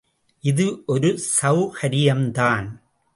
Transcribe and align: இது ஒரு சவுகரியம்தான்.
இது 0.43 0.83
ஒரு 0.85 1.19
சவுகரியம்தான். 1.41 2.67